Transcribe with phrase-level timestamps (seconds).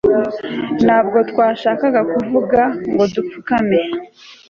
[0.85, 2.61] ntabwo twashakaga kuvuga
[2.91, 3.79] ngo dupfukame